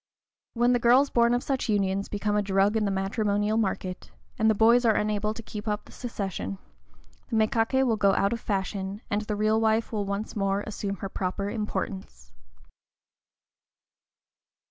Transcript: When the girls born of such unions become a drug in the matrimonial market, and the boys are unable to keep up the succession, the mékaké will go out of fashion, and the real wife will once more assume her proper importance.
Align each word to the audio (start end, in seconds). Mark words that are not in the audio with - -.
When 0.55 0.73
the 0.73 0.79
girls 0.79 1.11
born 1.11 1.35
of 1.35 1.43
such 1.43 1.69
unions 1.69 2.09
become 2.09 2.35
a 2.35 2.41
drug 2.41 2.75
in 2.75 2.85
the 2.85 2.89
matrimonial 2.89 3.55
market, 3.55 4.09
and 4.39 4.49
the 4.49 4.55
boys 4.55 4.83
are 4.83 4.95
unable 4.95 5.35
to 5.35 5.43
keep 5.43 5.67
up 5.67 5.85
the 5.85 5.91
succession, 5.91 6.57
the 7.29 7.35
mékaké 7.35 7.85
will 7.85 7.97
go 7.97 8.11
out 8.15 8.33
of 8.33 8.39
fashion, 8.39 9.01
and 9.11 9.21
the 9.21 9.35
real 9.35 9.61
wife 9.61 9.91
will 9.91 10.05
once 10.05 10.35
more 10.35 10.61
assume 10.65 10.95
her 11.05 11.07
proper 11.09 11.51
importance. 11.51 12.31